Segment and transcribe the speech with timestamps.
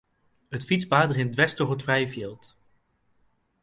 [0.55, 2.43] It fytspaad rint dwers troch it frije fjild.